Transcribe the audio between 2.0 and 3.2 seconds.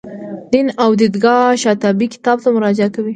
کتاب ته مراجعه وکړئ.